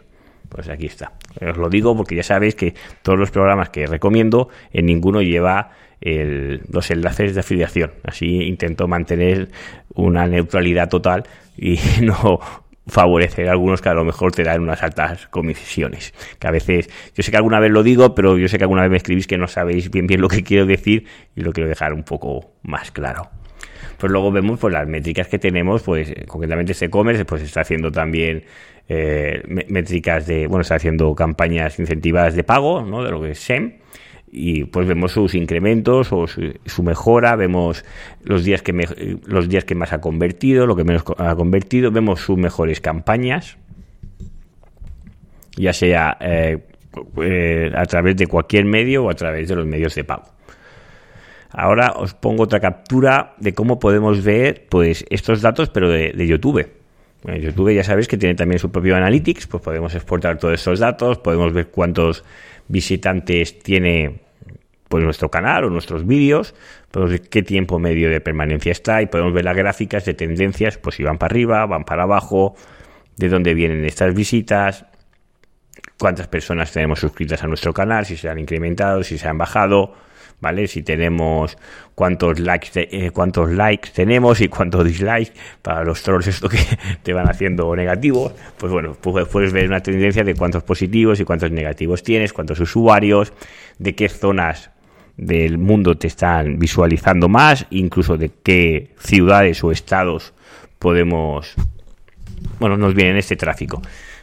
Pues 0.48 0.68
aquí 0.68 0.86
está. 0.86 1.12
Os 1.40 1.56
lo 1.56 1.68
digo 1.68 1.96
porque 1.96 2.14
ya 2.14 2.22
sabéis 2.22 2.54
que 2.54 2.74
todos 3.02 3.18
los 3.18 3.32
programas 3.32 3.70
que 3.70 3.86
recomiendo, 3.86 4.48
en 4.72 4.86
ninguno 4.86 5.20
lleva 5.20 5.72
los 6.00 6.90
enlaces 6.90 7.34
de 7.34 7.40
afiliación. 7.40 7.92
Así 8.04 8.42
intento 8.42 8.86
mantener 8.86 9.48
una 9.94 10.26
neutralidad 10.28 10.88
total 10.88 11.24
y 11.56 11.78
no 12.02 12.40
favorecer 12.86 13.48
a 13.48 13.52
algunos 13.52 13.82
que 13.82 13.88
a 13.88 13.94
lo 13.94 14.04
mejor 14.04 14.32
te 14.32 14.42
dan 14.42 14.62
unas 14.62 14.82
altas 14.82 15.26
comisiones. 15.28 16.14
Que 16.38 16.46
a 16.46 16.50
veces, 16.50 16.88
yo 17.14 17.22
sé 17.22 17.30
que 17.30 17.36
alguna 17.36 17.60
vez 17.60 17.70
lo 17.70 17.82
digo, 17.82 18.14
pero 18.14 18.38
yo 18.38 18.48
sé 18.48 18.58
que 18.58 18.64
alguna 18.64 18.82
vez 18.82 18.90
me 18.90 18.96
escribís 18.96 19.26
que 19.26 19.38
no 19.38 19.48
sabéis 19.48 19.90
bien 19.90 20.06
bien 20.06 20.20
lo 20.20 20.28
que 20.28 20.42
quiero 20.42 20.66
decir 20.66 21.06
y 21.34 21.42
lo 21.42 21.52
quiero 21.52 21.68
dejar 21.68 21.92
un 21.92 22.04
poco 22.04 22.52
más 22.62 22.90
claro. 22.90 23.28
Pues 23.98 24.12
luego 24.12 24.30
vemos 24.30 24.60
pues 24.60 24.72
las 24.72 24.86
métricas 24.86 25.26
que 25.28 25.38
tenemos, 25.38 25.82
pues 25.82 26.12
concretamente 26.26 26.72
este 26.72 26.86
e-commerce 26.86 27.24
pues 27.24 27.42
está 27.42 27.62
haciendo 27.62 27.90
también 27.90 28.44
eh, 28.88 29.42
métricas 29.68 30.26
de, 30.26 30.46
bueno, 30.46 30.62
está 30.62 30.74
haciendo 30.76 31.14
campañas 31.14 31.78
incentivas 31.78 32.34
de 32.36 32.44
pago, 32.44 32.82
¿no? 32.82 33.02
De 33.02 33.10
lo 33.10 33.22
que 33.22 33.30
es 33.30 33.40
SEM 33.40 33.78
y 34.38 34.64
pues 34.64 34.86
vemos 34.86 35.12
sus 35.12 35.34
incrementos 35.34 36.12
o 36.12 36.26
su, 36.26 36.82
mejora, 36.82 37.36
vemos 37.36 37.86
los 38.22 38.44
días 38.44 38.60
que 38.60 38.74
los 39.24 39.48
días 39.48 39.64
que 39.64 39.74
más 39.74 39.94
ha 39.94 40.00
convertido, 40.02 40.66
lo 40.66 40.76
que 40.76 40.84
menos 40.84 41.04
ha 41.16 41.34
convertido, 41.34 41.90
vemos 41.90 42.20
sus 42.20 42.36
mejores 42.36 42.82
campañas, 42.82 43.56
ya 45.56 45.72
sea 45.72 46.18
eh, 46.20 46.58
eh, 47.22 47.72
a 47.74 47.86
través 47.86 48.16
de 48.18 48.26
cualquier 48.26 48.66
medio 48.66 49.04
o 49.04 49.10
a 49.10 49.14
través 49.14 49.48
de 49.48 49.56
los 49.56 49.64
medios 49.64 49.94
de 49.94 50.04
pago. 50.04 50.24
Ahora 51.50 51.94
os 51.96 52.12
pongo 52.12 52.42
otra 52.42 52.60
captura 52.60 53.32
de 53.38 53.54
cómo 53.54 53.78
podemos 53.78 54.22
ver 54.22 54.66
pues 54.68 55.06
estos 55.08 55.40
datos, 55.40 55.70
pero 55.70 55.88
de, 55.88 56.26
YouTube. 56.26 56.68
YouTube 57.24 57.74
ya 57.74 57.84
sabéis 57.84 58.06
que 58.06 58.18
tiene 58.18 58.34
también 58.34 58.58
su 58.58 58.70
propio 58.70 58.96
Analytics, 58.96 59.46
pues 59.46 59.62
podemos 59.62 59.94
exportar 59.94 60.38
todos 60.38 60.52
estos 60.52 60.78
datos, 60.78 61.16
podemos 61.16 61.54
ver 61.54 61.68
cuántos 61.68 62.22
visitantes 62.68 63.58
tiene 63.60 64.25
pues 64.88 65.02
nuestro 65.04 65.30
canal 65.30 65.64
o 65.64 65.70
nuestros 65.70 66.06
vídeos, 66.06 66.54
podemos 66.90 67.10
ver 67.12 67.28
qué 67.28 67.42
tiempo 67.42 67.78
medio 67.78 68.10
de 68.10 68.20
permanencia 68.20 68.72
está 68.72 69.02
y 69.02 69.06
podemos 69.06 69.32
ver 69.32 69.44
las 69.44 69.56
gráficas 69.56 70.04
de 70.04 70.14
tendencias, 70.14 70.78
pues 70.78 70.96
si 70.96 71.02
van 71.02 71.18
para 71.18 71.32
arriba, 71.32 71.66
van 71.66 71.84
para 71.84 72.04
abajo, 72.04 72.54
de 73.16 73.28
dónde 73.28 73.54
vienen 73.54 73.84
estas 73.84 74.14
visitas, 74.14 74.86
cuántas 75.98 76.28
personas 76.28 76.72
tenemos 76.72 77.00
suscritas 77.00 77.42
a 77.42 77.46
nuestro 77.46 77.72
canal, 77.72 78.06
si 78.06 78.16
se 78.16 78.28
han 78.28 78.38
incrementado, 78.38 79.02
si 79.02 79.18
se 79.18 79.28
han 79.28 79.38
bajado, 79.38 79.94
¿vale? 80.40 80.66
Si 80.66 80.82
tenemos 80.82 81.56
cuántos 81.94 82.38
likes, 82.38 82.70
eh, 82.74 83.10
cuántos 83.10 83.50
likes 83.50 83.90
tenemos 83.90 84.40
y 84.40 84.48
cuántos 84.48 84.84
dislikes 84.84 85.32
para 85.62 85.84
los 85.84 86.02
trolls 86.02 86.26
esto 86.26 86.48
que 86.48 86.58
te 87.02 87.12
van 87.12 87.28
haciendo 87.28 87.74
negativos, 87.74 88.32
pues 88.58 88.72
bueno, 88.72 88.94
puedes 88.94 89.52
ver 89.52 89.66
una 89.66 89.80
tendencia 89.80 90.24
de 90.24 90.34
cuántos 90.34 90.62
positivos 90.62 91.20
y 91.20 91.24
cuántos 91.24 91.50
negativos 91.50 92.02
tienes, 92.02 92.32
cuántos 92.32 92.60
usuarios, 92.60 93.32
de 93.78 93.94
qué 93.94 94.08
zonas 94.08 94.70
del 95.16 95.58
mundo 95.58 95.96
te 95.96 96.06
están 96.06 96.58
visualizando 96.58 97.28
más, 97.28 97.66
incluso 97.70 98.16
de 98.16 98.30
qué 98.42 98.90
ciudades 98.98 99.62
o 99.64 99.72
estados 99.72 100.34
podemos, 100.78 101.54
bueno, 102.58 102.76
nos 102.76 102.94
viene 102.94 103.18
este 103.18 103.36
tráfico. 103.36 103.80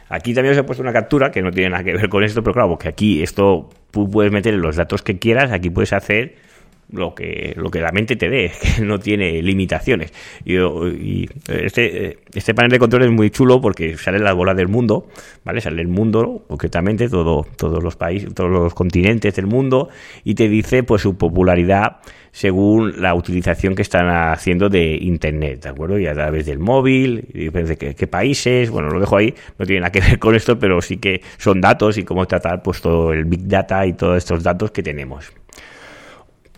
Aquí 0.08 0.34
también 0.34 0.52
os 0.52 0.58
he 0.58 0.62
puesto 0.62 0.82
una 0.82 0.92
captura 0.92 1.30
que 1.30 1.42
no 1.42 1.50
tiene 1.50 1.70
nada 1.70 1.82
que 1.82 1.94
ver 1.94 2.08
con 2.08 2.22
esto, 2.22 2.42
pero 2.42 2.54
claro, 2.54 2.68
porque 2.68 2.88
aquí 2.88 3.22
esto 3.22 3.70
tú 3.90 4.10
puedes 4.10 4.32
meter 4.32 4.54
los 4.54 4.76
datos 4.76 5.02
que 5.02 5.18
quieras, 5.18 5.50
aquí 5.50 5.70
puedes 5.70 5.92
hacer 5.92 6.36
lo 6.90 7.14
que, 7.14 7.54
lo 7.56 7.70
que 7.70 7.80
la 7.80 7.92
mente 7.92 8.16
te 8.16 8.28
dé, 8.28 8.52
que 8.76 8.82
no 8.82 8.98
tiene 8.98 9.42
limitaciones. 9.42 10.12
Y, 10.44 11.26
este, 11.48 12.18
este 12.32 12.54
panel 12.54 12.70
de 12.70 12.78
control 12.78 13.04
es 13.04 13.10
muy 13.10 13.30
chulo 13.30 13.60
porque 13.60 13.96
sale 13.96 14.18
la 14.18 14.32
bola 14.32 14.54
del 14.54 14.68
mundo, 14.68 15.08
¿vale? 15.44 15.60
Sale 15.60 15.80
el 15.82 15.88
mundo, 15.88 16.44
concretamente, 16.48 17.08
todo, 17.08 17.46
todos 17.56 17.82
los 17.82 17.96
países, 17.96 18.32
todos 18.34 18.50
los 18.50 18.74
continentes 18.74 19.34
del 19.34 19.46
mundo, 19.46 19.88
y 20.24 20.34
te 20.34 20.48
dice 20.48 20.82
pues 20.82 21.02
su 21.02 21.16
popularidad 21.16 21.98
según 22.34 23.00
la 23.00 23.14
utilización 23.14 23.76
que 23.76 23.82
están 23.82 24.08
haciendo 24.08 24.68
de 24.68 24.98
internet, 25.00 25.62
¿de 25.62 25.68
acuerdo? 25.68 26.00
Y 26.00 26.08
a 26.08 26.14
través 26.14 26.46
del 26.46 26.58
móvil, 26.58 27.28
y 27.32 27.48
de 27.48 27.76
qué, 27.76 27.94
qué 27.94 28.06
países, 28.08 28.70
bueno, 28.70 28.88
lo 28.88 28.98
dejo 28.98 29.16
ahí, 29.16 29.32
no 29.56 29.64
tiene 29.64 29.82
nada 29.82 29.92
que 29.92 30.00
ver 30.00 30.18
con 30.18 30.34
esto, 30.34 30.58
pero 30.58 30.80
sí 30.82 30.96
que 30.96 31.20
son 31.38 31.60
datos 31.60 31.96
y 31.96 32.02
cómo 32.02 32.26
tratar 32.26 32.60
pues 32.60 32.80
todo 32.80 33.12
el 33.12 33.24
big 33.24 33.46
data 33.46 33.86
y 33.86 33.92
todos 33.92 34.18
estos 34.18 34.42
datos 34.42 34.72
que 34.72 34.82
tenemos 34.82 35.32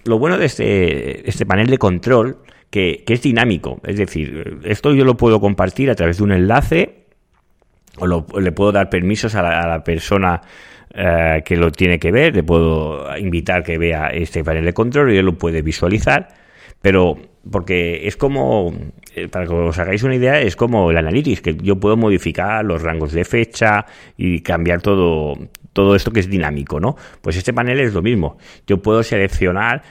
lo 0.07 0.19
bueno 0.19 0.39
de 0.39 0.47
este, 0.47 1.29
este 1.29 1.47
panel 1.47 1.69
de 1.69 1.79
control, 1.79 2.39
que, 2.71 3.05
es 3.07 3.23
dinámico, 3.23 3.81
es 3.85 3.97
decir, 3.97 4.59
esto 4.65 4.93
yo 4.95 5.05
lo 5.05 5.17
puedo 5.17 5.41
compartir 5.41 5.91
a 5.91 5.95
través 5.95 6.19
de 6.19 6.25
un 6.25 6.33
enlace 6.33 7.07
o 7.99 8.07
le 8.41 8.53
puedo 8.53 8.73
dar 8.73 8.91
permisos 8.91 9.35
a 9.35 9.43
la, 9.43 9.83
persona 9.83 10.43
eh, 10.93 11.43
que 11.45 11.57
lo 11.57 11.73
tiene 11.73 11.99
que 11.99 12.13
ver, 12.13 12.35
le 12.35 12.43
puedo 12.43 13.17
invitar 13.17 13.63
que 13.63 13.79
vea 13.79 14.09
este 14.09 14.45
panel 14.45 14.65
de 14.65 14.75
control 14.75 15.13
y 15.13 15.17
él 15.17 15.25
lo 15.25 15.39
puede 15.39 15.63
visualizar, 15.63 16.29
pero 16.83 17.17
porque 17.51 18.07
es 18.07 18.17
como, 18.17 18.75
eh, 19.15 19.29
para 19.29 19.47
que 19.47 19.53
os 19.53 19.79
hagáis 19.79 20.03
una 20.03 20.15
idea, 20.15 20.41
es 20.41 20.57
como 20.57 20.91
el 20.91 20.97
Analytics, 20.97 21.41
que 21.41 21.57
yo 21.57 21.77
puedo 21.77 21.97
modificar 21.97 22.65
los 22.65 22.83
rangos 22.83 23.13
de 23.13 23.25
fecha 23.25 23.87
y 24.17 24.41
cambiar 24.41 24.83
todo, 24.83 25.35
todo 25.73 25.95
esto 25.95 26.11
que 26.11 26.21
es 26.21 26.29
dinámico, 26.29 26.81
¿no? 26.81 26.97
Pues 27.21 27.37
este 27.37 27.53
panel 27.53 27.81
es 27.81 27.95
lo 27.95 28.03
mismo. 28.03 28.39
Yo 28.67 28.83
puedo 28.83 29.03
seleccionar 29.03 29.83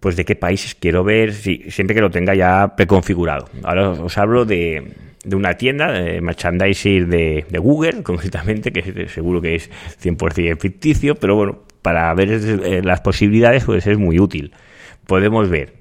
pues 0.00 0.16
de 0.16 0.24
qué 0.24 0.36
países 0.36 0.74
quiero 0.76 1.02
ver, 1.02 1.32
siempre 1.32 1.94
que 1.94 2.00
lo 2.00 2.10
tenga 2.10 2.34
ya 2.34 2.76
preconfigurado. 2.76 3.48
Ahora 3.64 3.90
os 3.90 4.16
hablo 4.16 4.44
de, 4.44 4.92
de 5.24 5.36
una 5.36 5.54
tienda 5.54 5.90
de 5.90 6.20
merchandising 6.20 7.10
de, 7.10 7.46
de, 7.48 7.58
Google, 7.58 8.02
concretamente, 8.04 8.70
que 8.70 9.08
seguro 9.08 9.40
que 9.40 9.56
es 9.56 9.70
100% 10.00 10.60
ficticio, 10.60 11.16
pero 11.16 11.34
bueno, 11.34 11.62
para 11.82 12.12
ver 12.14 12.30
eh, 12.30 12.82
las 12.84 13.00
posibilidades 13.00 13.64
pues 13.64 13.86
es 13.86 13.98
muy 13.98 14.20
útil. 14.20 14.52
Podemos 15.06 15.48
ver 15.48 15.77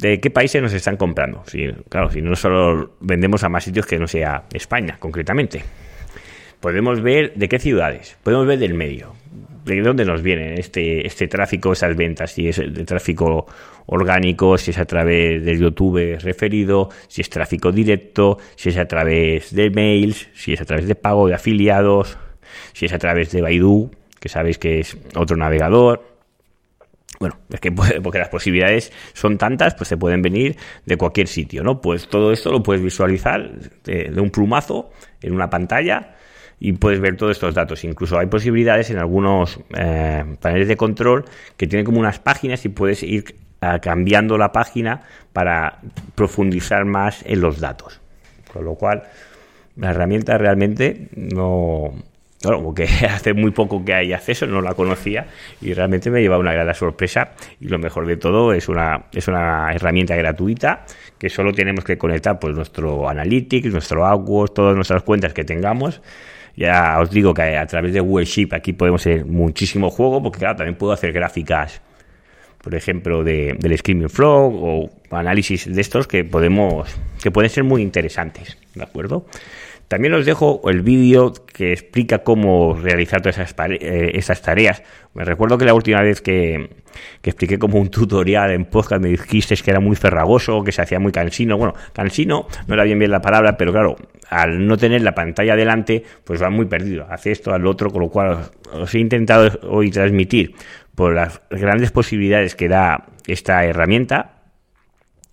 de 0.00 0.20
qué 0.20 0.30
países 0.30 0.62
nos 0.62 0.72
están 0.72 0.96
comprando. 0.96 1.42
Si, 1.46 1.68
claro, 1.88 2.10
si 2.10 2.22
no 2.22 2.34
solo 2.36 2.96
vendemos 3.00 3.44
a 3.44 3.48
más 3.48 3.64
sitios 3.64 3.86
que 3.86 3.98
no 3.98 4.06
sea 4.06 4.44
España, 4.52 4.96
concretamente. 4.98 5.62
Podemos 6.60 7.00
ver 7.00 7.32
de 7.34 7.48
qué 7.48 7.58
ciudades, 7.58 8.18
podemos 8.22 8.46
ver 8.46 8.58
del 8.58 8.74
medio, 8.74 9.14
de 9.64 9.80
dónde 9.80 10.04
nos 10.04 10.20
viene 10.20 10.60
este, 10.60 11.06
este 11.06 11.26
tráfico, 11.26 11.72
esas 11.72 11.96
ventas, 11.96 12.32
si 12.32 12.48
es 12.48 12.58
de 12.58 12.84
tráfico 12.84 13.46
orgánico, 13.86 14.58
si 14.58 14.70
es 14.70 14.78
a 14.78 14.84
través 14.84 15.42
del 15.42 15.58
YouTube 15.58 16.18
referido, 16.20 16.90
si 17.08 17.22
es 17.22 17.30
tráfico 17.30 17.72
directo, 17.72 18.38
si 18.56 18.68
es 18.68 18.76
a 18.76 18.86
través 18.86 19.54
de 19.54 19.70
mails, 19.70 20.28
si 20.34 20.52
es 20.52 20.60
a 20.60 20.66
través 20.66 20.86
de 20.86 20.94
pago 20.94 21.28
de 21.28 21.34
afiliados, 21.34 22.18
si 22.74 22.86
es 22.86 22.92
a 22.92 22.98
través 22.98 23.32
de 23.32 23.40
Baidu, 23.40 23.90
que 24.18 24.28
sabéis 24.28 24.58
que 24.58 24.80
es 24.80 24.98
otro 25.14 25.36
navegador. 25.36 26.09
Bueno, 27.18 27.36
es 27.50 27.60
que 27.60 27.70
porque 27.72 28.18
las 28.18 28.28
posibilidades 28.28 28.92
son 29.12 29.36
tantas, 29.36 29.74
pues 29.74 29.88
se 29.88 29.96
pueden 29.96 30.22
venir 30.22 30.56
de 30.86 30.96
cualquier 30.96 31.28
sitio, 31.28 31.62
¿no? 31.62 31.80
Pues 31.80 32.08
todo 32.08 32.32
esto 32.32 32.50
lo 32.50 32.62
puedes 32.62 32.82
visualizar 32.82 33.50
de 33.84 34.20
un 34.20 34.30
plumazo 34.30 34.90
en 35.20 35.34
una 35.34 35.50
pantalla 35.50 36.14
y 36.60 36.74
puedes 36.74 37.00
ver 37.00 37.16
todos 37.16 37.32
estos 37.32 37.54
datos. 37.54 37.82
Incluso 37.84 38.18
hay 38.18 38.26
posibilidades 38.26 38.90
en 38.90 38.98
algunos 38.98 39.58
eh, 39.76 40.36
paneles 40.40 40.68
de 40.68 40.76
control 40.76 41.24
que 41.56 41.66
tienen 41.66 41.86
como 41.86 41.98
unas 41.98 42.18
páginas 42.18 42.64
y 42.66 42.68
puedes 42.68 43.02
ir 43.02 43.34
eh, 43.62 43.78
cambiando 43.82 44.36
la 44.36 44.52
página 44.52 45.02
para 45.32 45.80
profundizar 46.14 46.84
más 46.84 47.24
en 47.26 47.40
los 47.40 47.60
datos. 47.60 48.00
Con 48.52 48.64
lo 48.66 48.74
cual, 48.74 49.04
la 49.76 49.90
herramienta 49.90 50.36
realmente 50.36 51.08
no... 51.16 51.94
Claro, 52.40 52.62
porque 52.62 52.84
hace 53.10 53.34
muy 53.34 53.50
poco 53.50 53.84
que 53.84 53.94
hay 53.94 54.12
acceso, 54.12 54.46
no 54.46 54.60
la 54.60 54.74
conocía 54.74 55.26
y 55.60 55.74
realmente 55.74 56.10
me 56.10 56.20
lleva 56.20 56.38
una 56.38 56.52
gran 56.52 56.74
sorpresa. 56.74 57.32
Y 57.60 57.68
lo 57.68 57.78
mejor 57.78 58.06
de 58.06 58.16
todo 58.16 58.52
es 58.52 58.68
una, 58.68 59.06
es 59.12 59.28
una 59.28 59.72
herramienta 59.72 60.16
gratuita 60.16 60.86
que 61.18 61.28
solo 61.28 61.52
tenemos 61.52 61.84
que 61.84 61.98
conectar 61.98 62.38
pues 62.38 62.54
nuestro 62.54 63.08
Analytics, 63.08 63.72
nuestro 63.72 64.06
AdWords, 64.06 64.54
todas 64.54 64.74
nuestras 64.74 65.02
cuentas 65.02 65.34
que 65.34 65.44
tengamos 65.44 66.00
ya 66.56 66.98
os 67.00 67.10
digo 67.10 67.32
que 67.32 67.56
a 67.56 67.66
través 67.66 67.94
de 67.94 68.02
Sheep 68.02 68.52
aquí 68.52 68.72
podemos 68.72 69.00
hacer 69.00 69.24
muchísimo 69.24 69.90
juego, 69.90 70.22
porque 70.22 70.40
claro, 70.40 70.56
también 70.56 70.76
puedo 70.76 70.92
hacer 70.92 71.12
gráficas, 71.12 71.80
por 72.62 72.74
ejemplo, 72.74 73.24
de, 73.24 73.56
del 73.58 73.78
Screaming 73.78 74.10
Frog 74.10 74.52
o 74.62 74.90
análisis 75.10 75.72
de 75.72 75.80
estos 75.80 76.06
que 76.06 76.24
podemos, 76.24 76.94
que 77.22 77.30
pueden 77.30 77.50
ser 77.50 77.64
muy 77.64 77.82
interesantes, 77.82 78.58
¿de 78.74 78.82
acuerdo? 78.82 79.26
También 79.90 80.14
os 80.14 80.24
dejo 80.24 80.60
el 80.70 80.82
vídeo 80.82 81.32
que 81.52 81.72
explica 81.72 82.18
cómo 82.20 82.78
realizar 82.80 83.22
todas 83.22 83.38
esas, 83.38 83.56
eh, 83.70 84.12
esas 84.14 84.40
tareas. 84.40 84.84
Me 85.14 85.24
recuerdo 85.24 85.58
que 85.58 85.64
la 85.64 85.74
última 85.74 86.00
vez 86.00 86.20
que, 86.20 86.70
expliqué 87.24 87.58
como 87.58 87.80
un 87.80 87.90
tutorial 87.90 88.52
en 88.52 88.66
podcast 88.66 89.02
me 89.02 89.08
dijiste 89.08 89.56
que 89.56 89.68
era 89.68 89.80
muy 89.80 89.96
ferragoso, 89.96 90.62
que 90.62 90.70
se 90.70 90.80
hacía 90.80 91.00
muy 91.00 91.10
cansino. 91.10 91.58
Bueno, 91.58 91.74
cansino 91.92 92.46
no 92.68 92.74
era 92.74 92.84
bien 92.84 93.00
bien 93.00 93.10
la 93.10 93.20
palabra, 93.20 93.56
pero 93.56 93.72
claro, 93.72 93.96
al 94.28 94.64
no 94.64 94.76
tener 94.76 95.02
la 95.02 95.12
pantalla 95.16 95.56
delante, 95.56 96.04
pues 96.22 96.40
va 96.40 96.50
muy 96.50 96.66
perdido. 96.66 97.08
Hace 97.10 97.32
esto, 97.32 97.52
al 97.52 97.66
otro, 97.66 97.90
con 97.90 98.02
lo 98.02 98.10
cual 98.10 98.48
os 98.72 98.94
he 98.94 99.00
intentado 99.00 99.58
hoy 99.68 99.90
transmitir 99.90 100.54
por 100.94 101.16
las 101.16 101.42
grandes 101.50 101.90
posibilidades 101.90 102.54
que 102.54 102.68
da 102.68 103.08
esta 103.26 103.64
herramienta 103.64 104.39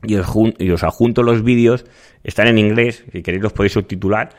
y 0.03 0.15
os, 0.15 0.27
y 0.59 0.69
os 0.69 0.83
adjunto 0.83 1.23
los 1.23 1.43
vídeos, 1.43 1.85
están 2.23 2.47
en 2.47 2.57
inglés, 2.57 3.03
si 3.11 3.21
queréis 3.21 3.43
los 3.43 3.53
podéis 3.53 3.73
subtitular, 3.73 4.29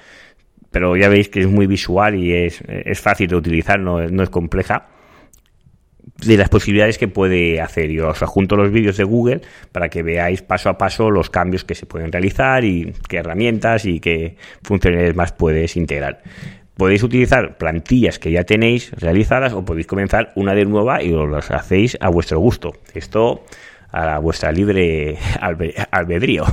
pero 0.70 0.96
ya 0.96 1.08
veis 1.08 1.28
que 1.28 1.40
es 1.40 1.46
muy 1.46 1.66
visual 1.66 2.14
y 2.14 2.32
es, 2.32 2.62
es 2.68 3.00
fácil 3.00 3.28
de 3.28 3.36
utilizar, 3.36 3.80
no, 3.80 4.06
no 4.08 4.22
es 4.22 4.30
compleja 4.30 4.88
de 6.18 6.36
las 6.36 6.48
posibilidades 6.48 6.98
que 6.98 7.08
puede 7.08 7.60
hacer. 7.60 7.90
Yo 7.90 8.08
os 8.08 8.22
adjunto 8.22 8.56
los 8.56 8.70
vídeos 8.70 8.96
de 8.96 9.04
Google 9.04 9.40
para 9.72 9.88
que 9.88 10.02
veáis 10.02 10.42
paso 10.42 10.68
a 10.68 10.78
paso 10.78 11.10
los 11.10 11.30
cambios 11.30 11.64
que 11.64 11.74
se 11.74 11.86
pueden 11.86 12.12
realizar 12.12 12.64
y 12.64 12.92
qué 13.08 13.18
herramientas 13.18 13.84
y 13.84 14.00
qué 14.00 14.36
funciones 14.62 15.14
más 15.14 15.32
puedes 15.32 15.76
integrar. 15.76 16.22
Podéis 16.76 17.02
utilizar 17.02 17.58
plantillas 17.58 18.18
que 18.18 18.30
ya 18.30 18.44
tenéis 18.44 18.92
realizadas 18.92 19.52
o 19.52 19.64
podéis 19.64 19.86
comenzar 19.86 20.32
una 20.36 20.54
de 20.54 20.64
nueva 20.64 21.02
y 21.02 21.12
os 21.12 21.28
las 21.28 21.50
hacéis 21.50 21.96
a 22.00 22.08
vuestro 22.08 22.38
gusto. 22.38 22.72
Esto 22.94 23.44
a 23.90 24.18
vuestra 24.18 24.52
libre 24.52 25.18
albedrío. 25.90 26.44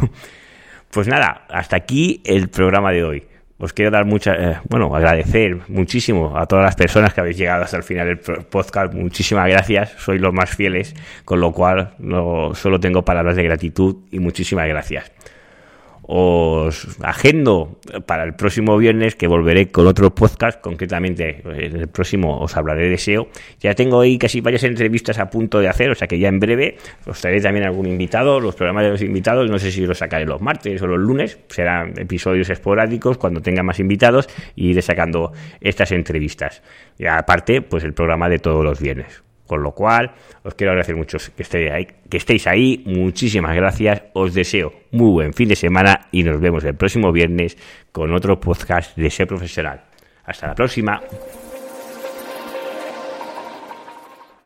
Pues 0.92 1.08
nada, 1.08 1.46
hasta 1.50 1.75
aquí 1.75 2.22
el 2.25 2.50
programa 2.50 2.92
de 2.92 3.04
hoy 3.04 3.24
os 3.58 3.72
quiero 3.72 3.89
dar 3.89 4.06
muchas, 4.06 4.38
eh, 4.38 4.58
bueno, 4.70 4.94
agradecer 4.94 5.60
muchísimo 5.70 6.38
a 6.38 6.46
todas 6.46 6.65
las 6.65 6.75
personas 6.75 7.13
que 7.13 7.22
habéis 7.22 7.38
llegado 7.38 7.63
hasta 7.63 7.77
el 7.77 7.84
final 7.84 8.08
del 8.08 8.18
podcast. 8.18 8.94
Muchísimas 8.94 9.48
gracias, 9.48 9.94
sois 9.98 10.20
los 10.20 10.34
más 10.34 10.50
fieles, 10.50 10.94
con 11.24 11.39
lo 11.39 11.54
cual 11.54 11.94
no 12.00 12.54
solo 12.54 12.80
tengo 12.80 13.06
palabras 13.06 13.38
de 13.38 13.44
gratitud 13.44 13.96
y 14.12 14.20
muchísimas 14.20 14.68
gracias 14.68 15.12
os 16.07 16.88
agendo 17.01 17.79
para 18.05 18.24
el 18.24 18.35
próximo 18.35 18.77
viernes 18.77 19.15
que 19.15 19.27
volveré 19.27 19.71
con 19.71 19.88
otro 19.88 20.13
podcast, 20.13 20.62
concretamente 20.62 21.41
en 21.45 21.75
el 21.75 21.88
próximo 21.88 22.39
os 22.39 22.55
hablaré 22.55 22.89
de 22.89 22.97
SEO. 22.97 23.27
Ya 23.59 23.74
tengo 23.74 24.01
ahí 24.01 24.17
casi 24.17 24.41
varias 24.41 24.63
entrevistas 24.63 25.19
a 25.19 25.29
punto 25.29 25.59
de 25.59 25.67
hacer, 25.67 25.89
o 25.89 25.95
sea 25.95 26.07
que 26.07 26.19
ya 26.19 26.27
en 26.27 26.39
breve 26.39 26.77
os 27.05 27.19
traeré 27.19 27.41
también 27.41 27.65
algún 27.65 27.88
invitado, 27.88 28.39
los 28.39 28.55
programas 28.55 28.83
de 28.83 28.91
los 28.91 29.01
invitados, 29.01 29.50
no 29.50 29.59
sé 29.59 29.71
si 29.71 29.85
los 29.85 29.97
sacaré 29.97 30.25
los 30.25 30.41
martes 30.41 30.81
o 30.81 30.88
los 30.88 31.00
lunes, 31.00 31.39
serán 31.50 31.97
episodios 31.97 32.50
esporádicos 32.50 33.17
cuando 33.17 33.41
tenga 33.41 33.63
más 33.63 33.79
invitados 33.79 34.29
y 34.55 34.69
iré 34.69 34.81
sacando 34.81 35.33
estas 35.59 35.91
entrevistas. 35.91 36.62
Y 36.97 37.07
aparte, 37.07 37.62
pues 37.62 37.83
el 37.83 37.93
programa 37.93 38.29
de 38.29 38.39
todos 38.39 38.63
los 38.63 38.79
viernes. 38.79 39.25
Con 39.48 39.62
lo 39.62 39.72
cual, 39.72 40.12
os 40.44 40.56
quiero 40.56 40.72
agradecer 40.72 40.96
mucho 40.96 41.18
que 41.36 41.44
estéis 42.18 42.48
ahí. 42.48 42.84
Muchísimas 42.86 43.56
gracias. 43.56 44.04
Os 44.14 44.34
deseo 44.34 44.74
muy 44.92 45.12
buen 45.12 45.34
fin 45.34 45.50
de 45.50 45.56
semana 45.56 46.08
y 46.12 46.24
nos 46.24 46.40
vemos 46.40 46.64
el 46.64 46.75
próximo 46.75 47.12
viernes 47.12 47.58
con 47.92 48.14
otro 48.14 48.40
podcast 48.40 48.98
de 48.98 49.10
Ser 49.10 49.28
Profesional. 49.28 49.84
Hasta 50.25 50.48
la 50.48 50.56
próxima. 50.56 51.02